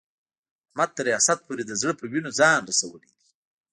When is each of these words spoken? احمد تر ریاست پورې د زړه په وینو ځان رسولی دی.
احمد 0.69 0.89
تر 0.97 1.03
ریاست 1.09 1.39
پورې 1.47 1.63
د 1.65 1.71
زړه 1.81 1.93
په 1.99 2.05
وینو 2.11 2.29
ځان 2.39 2.59
رسولی 2.69 3.05
دی. 3.09 3.15